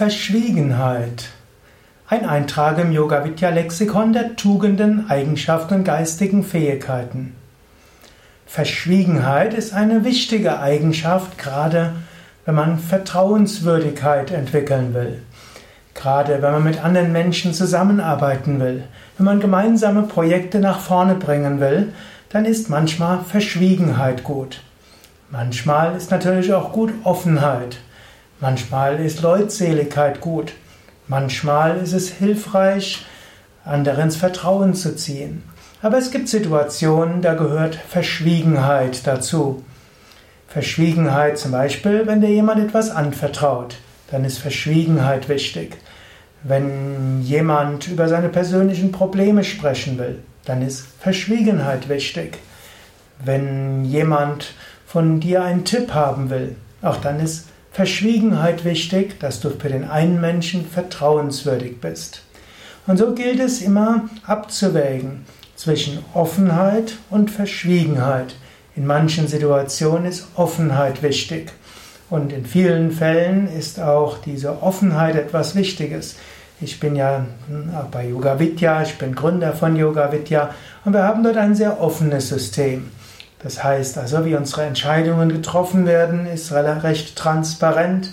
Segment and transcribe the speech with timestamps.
[0.00, 1.28] Verschwiegenheit.
[2.08, 7.34] Ein Eintrag im Yoga Vidya Lexikon der Tugenden, Eigenschaften und geistigen Fähigkeiten.
[8.46, 11.92] Verschwiegenheit ist eine wichtige Eigenschaft, gerade
[12.46, 15.20] wenn man Vertrauenswürdigkeit entwickeln will.
[15.92, 18.84] Gerade wenn man mit anderen Menschen zusammenarbeiten will,
[19.18, 21.92] wenn man gemeinsame Projekte nach vorne bringen will,
[22.30, 24.62] dann ist manchmal Verschwiegenheit gut.
[25.28, 27.76] Manchmal ist natürlich auch gut Offenheit.
[28.40, 30.54] Manchmal ist Leutseligkeit gut.
[31.08, 33.04] Manchmal ist es hilfreich,
[33.66, 35.42] anderen ins Vertrauen zu ziehen.
[35.82, 39.62] Aber es gibt Situationen, da gehört Verschwiegenheit dazu.
[40.48, 43.76] Verschwiegenheit zum Beispiel, wenn dir jemand etwas anvertraut,
[44.10, 45.76] dann ist Verschwiegenheit wichtig.
[46.42, 52.38] Wenn jemand über seine persönlichen Probleme sprechen will, dann ist Verschwiegenheit wichtig.
[53.22, 54.54] Wenn jemand
[54.86, 59.84] von dir einen Tipp haben will, auch dann ist Verschwiegenheit wichtig, dass du für den
[59.84, 62.22] einen Menschen vertrauenswürdig bist.
[62.86, 68.34] Und so gilt es immer abzuwägen zwischen Offenheit und Verschwiegenheit.
[68.74, 71.52] In manchen Situationen ist Offenheit wichtig.
[72.08, 76.16] Und in vielen Fällen ist auch diese Offenheit etwas Wichtiges.
[76.60, 80.50] Ich bin ja hm, bei Yoga Vidya, ich bin Gründer von Yoga Vidya
[80.84, 82.90] und wir haben dort ein sehr offenes System.
[83.42, 88.10] Das heißt also, wie unsere Entscheidungen getroffen werden, ist recht transparent.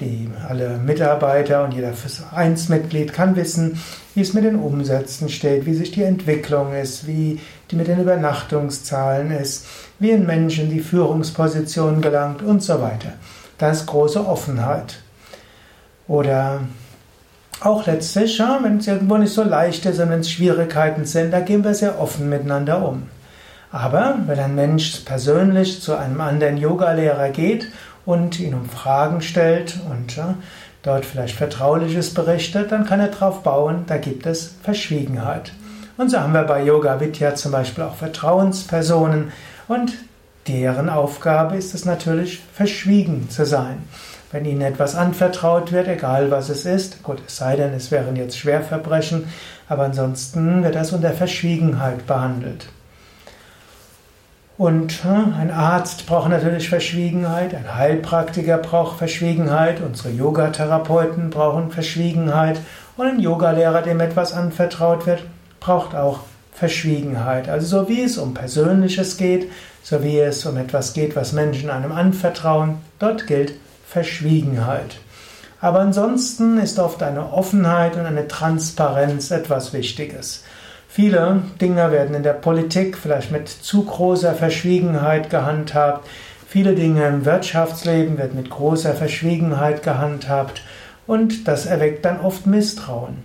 [0.00, 3.78] Die, alle Mitarbeiter und jeder Vereinsmitglied kann wissen,
[4.16, 7.38] wie es mit den Umsätzen steht, wie sich die Entwicklung ist, wie
[7.70, 9.66] die mit den Übernachtungszahlen ist,
[10.00, 13.12] wie ein Mensch in die Führungsposition gelangt und so weiter.
[13.58, 14.96] Da ist große Offenheit.
[16.08, 16.62] Oder
[17.60, 21.38] auch letztlich, wenn es irgendwo nicht so leicht ist und wenn es Schwierigkeiten sind, da
[21.38, 23.04] gehen wir sehr offen miteinander um.
[23.72, 27.68] Aber wenn ein Mensch persönlich zu einem anderen Yogalehrer geht
[28.04, 30.20] und ihn um Fragen stellt und
[30.82, 35.52] dort vielleicht Vertrauliches berichtet, dann kann er darauf bauen, da gibt es Verschwiegenheit.
[35.96, 39.32] Und so haben wir bei Yoga Vidya zum Beispiel auch Vertrauenspersonen
[39.68, 39.92] und
[40.48, 43.84] deren Aufgabe ist es natürlich, verschwiegen zu sein.
[44.32, 48.16] Wenn ihnen etwas anvertraut wird, egal was es ist, gut, es sei denn, es wären
[48.16, 49.28] jetzt Schwerverbrechen,
[49.68, 52.66] aber ansonsten wird das unter Verschwiegenheit behandelt.
[54.62, 62.60] Und hm, ein Arzt braucht natürlich Verschwiegenheit, ein Heilpraktiker braucht Verschwiegenheit, unsere Yogatherapeuten brauchen Verschwiegenheit
[62.96, 65.24] und ein Yogalehrer, dem etwas anvertraut wird,
[65.58, 66.20] braucht auch
[66.52, 67.48] Verschwiegenheit.
[67.48, 69.50] Also so wie es um Persönliches geht,
[69.82, 73.54] so wie es um etwas geht, was Menschen einem anvertrauen, dort gilt
[73.88, 74.94] Verschwiegenheit.
[75.60, 80.44] Aber ansonsten ist oft eine Offenheit und eine Transparenz etwas Wichtiges.
[80.94, 86.06] Viele Dinge werden in der Politik vielleicht mit zu großer Verschwiegenheit gehandhabt.
[86.46, 90.60] Viele Dinge im Wirtschaftsleben werden mit großer Verschwiegenheit gehandhabt.
[91.06, 93.24] Und das erweckt dann oft Misstrauen.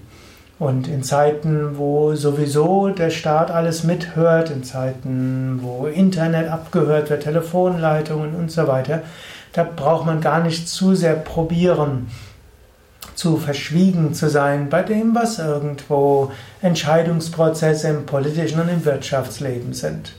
[0.60, 7.24] Und in Zeiten, wo sowieso der Staat alles mithört, in Zeiten, wo Internet abgehört wird,
[7.24, 9.02] Telefonleitungen und so weiter,
[9.52, 12.08] da braucht man gar nicht zu sehr probieren,
[13.18, 20.14] zu verschwiegen zu sein bei dem, was irgendwo Entscheidungsprozesse im politischen und im Wirtschaftsleben sind.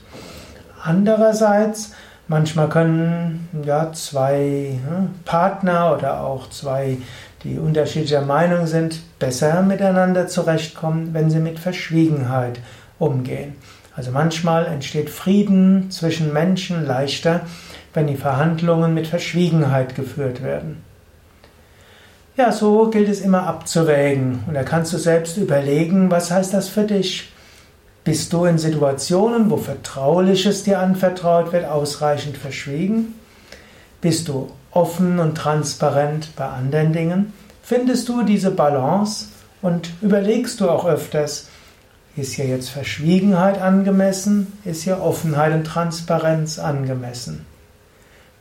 [0.83, 1.93] Andererseits,
[2.27, 6.97] manchmal können ja zwei hm, Partner oder auch zwei,
[7.43, 12.59] die unterschiedlicher Meinung sind, besser miteinander zurechtkommen, wenn sie mit Verschwiegenheit
[12.99, 13.55] umgehen.
[13.95, 17.41] Also manchmal entsteht Frieden zwischen Menschen leichter,
[17.93, 20.88] wenn die Verhandlungen mit Verschwiegenheit geführt werden.
[22.39, 24.45] Ja, so gilt es immer abzuwägen.
[24.47, 27.33] Und da kannst du selbst überlegen, was heißt das für dich?
[28.05, 33.13] Bist du in Situationen, wo Vertrauliches dir anvertraut wird, ausreichend verschwiegen?
[33.99, 37.33] Bist du offen und transparent bei anderen Dingen?
[37.61, 39.25] Findest du diese Balance
[39.61, 41.49] und überlegst du auch öfters,
[42.15, 44.57] ist hier jetzt Verschwiegenheit angemessen?
[44.63, 47.45] Ist hier Offenheit und Transparenz angemessen?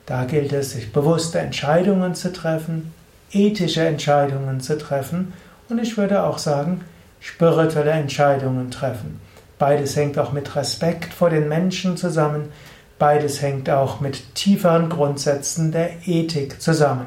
[0.06, 2.92] Da gilt es, sich bewusste Entscheidungen zu treffen,
[3.32, 5.32] ethische Entscheidungen zu treffen
[5.68, 6.82] und ich würde auch sagen,
[7.20, 9.20] spirituelle Entscheidungen treffen.
[9.58, 12.50] Beides hängt auch mit Respekt vor den Menschen zusammen,
[12.98, 17.06] beides hängt auch mit tieferen Grundsätzen der Ethik zusammen.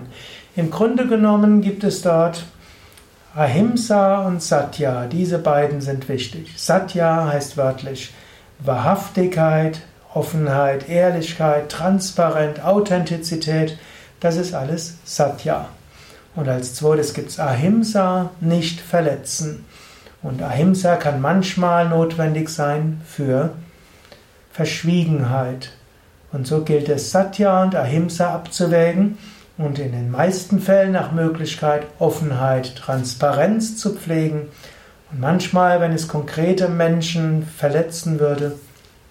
[0.56, 2.44] Im Grunde genommen gibt es dort
[3.34, 6.54] Ahimsa und Satya, diese beiden sind wichtig.
[6.58, 8.14] Satya heißt wörtlich
[8.60, 9.82] Wahrhaftigkeit,
[10.14, 13.78] Offenheit, Ehrlichkeit, Transparenz, Authentizität,
[14.20, 15.70] das ist alles Satya.
[16.36, 19.66] Und als zweites gibt es Ahimsa, nicht verletzen.
[20.22, 23.52] Und Ahimsa kann manchmal notwendig sein für
[24.52, 25.72] Verschwiegenheit.
[26.32, 29.18] Und so gilt es, Satya und Ahimsa abzuwägen.
[29.58, 34.48] und in den meisten Fällen nach Möglichkeit Offenheit, Transparenz zu pflegen.
[35.12, 38.54] Und manchmal, wenn es konkrete Menschen verletzen würde,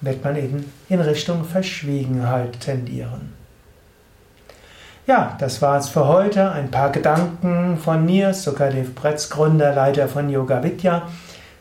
[0.00, 3.39] wird man eben in Richtung Verschwiegenheit tendieren.
[5.06, 6.52] Ja, das war es für heute.
[6.52, 11.08] Ein paar Gedanken von mir, Sukadev Bretz, Gründer, Leiter von Yoga Vidya,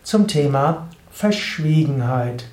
[0.03, 2.45] zum Thema Verschwiegenheit.